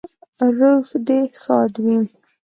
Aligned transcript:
روح 0.57 0.87
دې 1.07 1.19
ښاد 1.41 1.73
وي 1.83 1.97